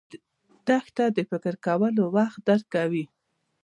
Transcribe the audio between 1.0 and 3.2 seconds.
د فکر کولو وخت درکوي.